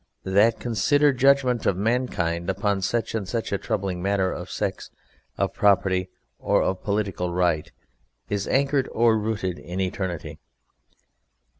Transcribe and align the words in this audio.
That 0.23 0.59
considered 0.59 1.19
judgment 1.19 1.67
of 1.67 1.77
mankind 1.77 2.49
upon 2.49 2.81
such 2.81 3.13
and 3.13 3.27
such 3.27 3.51
a 3.51 3.59
troubling 3.59 4.01
matter, 4.01 4.31
of 4.31 4.49
sex, 4.49 4.89
of 5.37 5.53
property, 5.53 6.09
or 6.39 6.63
of 6.63 6.81
political 6.81 7.31
right, 7.31 7.71
is 8.27 8.47
anchored 8.47 8.89
or 8.93 9.15
rooted 9.15 9.59
in 9.59 9.79
eternity. 9.79 10.39